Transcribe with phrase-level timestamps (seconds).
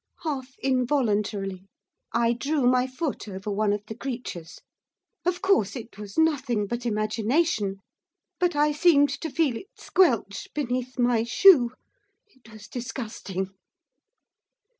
[0.23, 1.67] Half involuntarily,
[2.11, 4.59] I drew my foot over one of the creatures.
[5.27, 7.81] Of course, it was nothing but imagination;
[8.39, 11.73] but I seemed to feel it squelch beneath my shoe.
[12.25, 13.51] It was disgusting.